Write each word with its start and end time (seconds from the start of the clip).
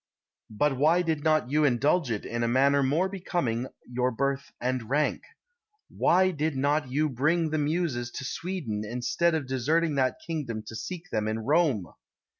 But 0.49 0.77
why 0.77 1.03
did 1.03 1.23
not 1.23 1.51
you 1.51 1.63
indulge 1.63 2.09
it 2.09 2.25
in 2.25 2.41
a 2.41 2.47
manner 2.47 2.81
more 2.81 3.07
becoming 3.07 3.67
your 3.87 4.09
birth 4.09 4.51
and 4.59 4.89
rank? 4.89 5.21
Why 5.95 6.31
did 6.31 6.55
not 6.57 6.89
you 6.89 7.07
bring 7.07 7.51
the 7.51 7.59
muses 7.59 8.09
to 8.13 8.25
Sweden, 8.25 8.81
instead 8.83 9.35
of 9.35 9.45
deserting 9.45 9.93
that 9.97 10.17
kingdom 10.25 10.63
to 10.65 10.75
seek 10.75 11.11
them 11.11 11.27
in 11.27 11.37
Rome? 11.37 11.85